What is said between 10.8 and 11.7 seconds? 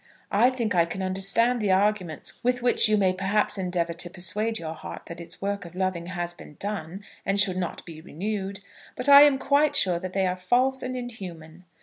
and inhuman.